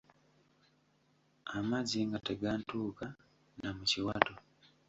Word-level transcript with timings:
Amazzi 1.57 1.97
nga 2.07 2.19
tegantuuka 2.27 3.05
na 3.61 3.69
mu 3.75 3.83
kiwato. 3.89 4.33